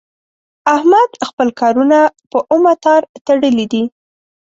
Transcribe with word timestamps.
احمد 0.75 1.09
خپل 1.27 1.47
کارونه 1.59 1.99
په 2.31 2.37
اومه 2.53 2.73
تار 2.85 3.01
تړلي 3.27 3.65
دي. 3.71 3.83